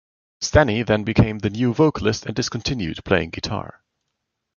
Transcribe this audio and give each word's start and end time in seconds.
Stanne 0.43 0.83
then 0.83 1.03
became 1.03 1.37
the 1.37 1.51
new 1.51 1.75
vocalist 1.75 2.25
and 2.25 2.33
discontinued 2.35 3.05
playing 3.05 3.29
guitar. 3.29 3.83